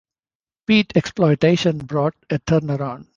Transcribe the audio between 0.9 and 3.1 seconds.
exploitation brought a turnaround.